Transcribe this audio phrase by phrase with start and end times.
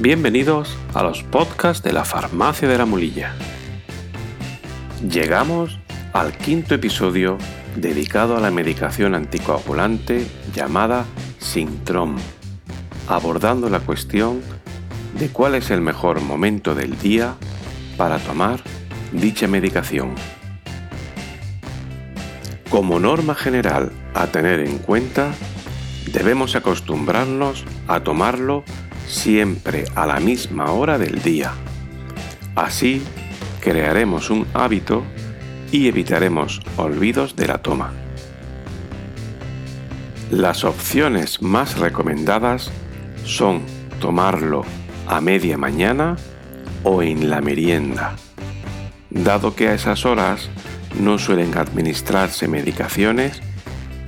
[0.00, 3.34] Bienvenidos a los podcasts de la Farmacia de la Mulilla.
[5.06, 5.78] Llegamos
[6.14, 7.36] al quinto episodio
[7.76, 11.04] dedicado a la medicación anticoagulante llamada
[11.38, 12.16] Sintrom,
[13.06, 14.40] abordando la cuestión
[15.18, 17.34] de cuál es el mejor momento del día
[17.98, 18.60] para tomar
[19.12, 20.14] dicha medicación.
[22.70, 25.34] Como norma general a tener en cuenta,
[26.14, 28.64] debemos acostumbrarnos a tomarlo
[29.12, 31.52] siempre a la misma hora del día.
[32.56, 33.02] Así
[33.60, 35.04] crearemos un hábito
[35.70, 37.92] y evitaremos olvidos de la toma.
[40.30, 42.70] Las opciones más recomendadas
[43.24, 43.62] son
[44.00, 44.64] tomarlo
[45.06, 46.16] a media mañana
[46.82, 48.16] o en la merienda,
[49.10, 50.48] dado que a esas horas
[50.98, 53.42] no suelen administrarse medicaciones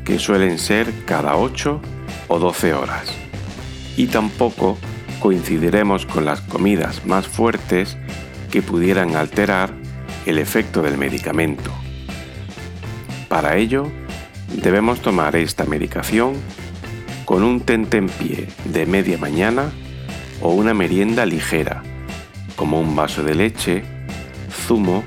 [0.04, 1.80] que suelen ser cada 8
[2.28, 3.12] o 12 horas,
[3.96, 4.78] y tampoco
[5.24, 7.96] coincidiremos con las comidas más fuertes
[8.50, 9.72] que pudieran alterar
[10.26, 11.70] el efecto del medicamento.
[13.30, 13.90] Para ello,
[14.52, 16.34] debemos tomar esta medicación
[17.24, 19.72] con un tentempié de media mañana
[20.42, 21.82] o una merienda ligera,
[22.54, 23.82] como un vaso de leche,
[24.50, 25.04] zumo,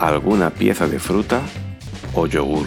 [0.00, 1.40] alguna pieza de fruta
[2.14, 2.66] o yogur.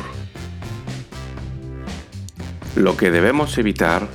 [2.77, 4.07] Lo que debemos evitar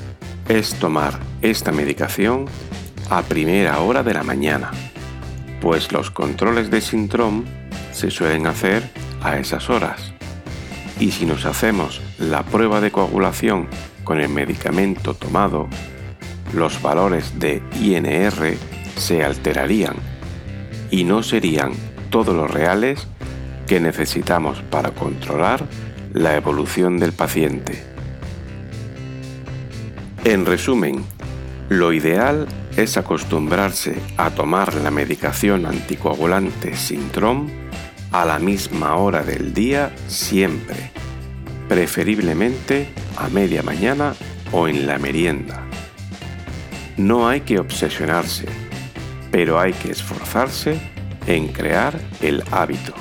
[0.48, 2.46] es tomar esta medicación
[3.10, 4.70] a primera hora de la mañana,
[5.60, 7.44] pues los controles de síndrome
[7.92, 8.82] se suelen hacer
[9.22, 10.12] a esas horas.
[11.00, 13.68] Y si nos hacemos la prueba de coagulación
[14.04, 15.68] con el medicamento tomado,
[16.52, 18.56] los valores de INR
[18.96, 19.96] se alterarían
[20.90, 21.72] y no serían
[22.10, 23.08] todos los reales
[23.66, 25.66] que necesitamos para controlar
[26.12, 27.93] la evolución del paciente.
[30.24, 31.04] En resumen,
[31.68, 32.48] lo ideal
[32.78, 37.50] es acostumbrarse a tomar la medicación anticoagulante Sintrom
[38.10, 40.92] a la misma hora del día siempre,
[41.68, 44.14] preferiblemente a media mañana
[44.50, 45.62] o en la merienda.
[46.96, 48.46] No hay que obsesionarse,
[49.30, 50.80] pero hay que esforzarse
[51.26, 52.94] en crear el hábito.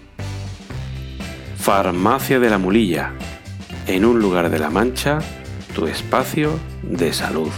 [1.58, 3.12] Farmacia de la Mulilla,
[3.86, 5.19] en un lugar de la Mancha,
[5.75, 7.50] tu espacio de salud.